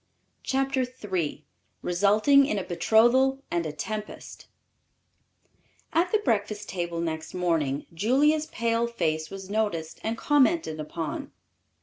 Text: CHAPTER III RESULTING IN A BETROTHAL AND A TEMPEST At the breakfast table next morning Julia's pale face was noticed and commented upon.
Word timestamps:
CHAPTER 0.41 0.83
III 0.83 1.45
RESULTING 1.83 2.47
IN 2.47 2.57
A 2.57 2.63
BETROTHAL 2.63 3.43
AND 3.51 3.67
A 3.67 3.71
TEMPEST 3.71 4.47
At 5.93 6.11
the 6.11 6.17
breakfast 6.17 6.69
table 6.69 6.99
next 7.01 7.35
morning 7.35 7.85
Julia's 7.93 8.47
pale 8.47 8.87
face 8.87 9.29
was 9.29 9.47
noticed 9.51 9.99
and 10.03 10.17
commented 10.17 10.79
upon. 10.79 11.31